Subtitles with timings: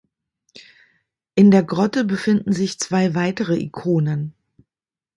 [1.35, 4.33] In der Grotte befinden sich zwei weitere Ikonen.